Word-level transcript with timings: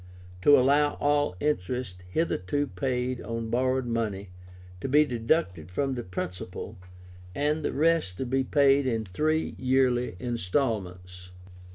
To 0.41 0.57
allow 0.57 0.93
all 0.95 1.35
interest 1.39 2.05
hitherto 2.09 2.65
paid 2.65 3.21
on 3.21 3.51
borrowed 3.51 3.85
money 3.85 4.31
to 4.79 4.89
be 4.89 5.05
deducted 5.05 5.69
from 5.69 5.93
the 5.93 6.01
principal, 6.01 6.75
and 7.35 7.61
the 7.63 7.71
rest 7.71 8.17
to 8.17 8.25
be 8.25 8.43
paid 8.43 8.87
in 8.87 9.05
three 9.05 9.53
yearly 9.59 10.15
instalments. 10.19 11.29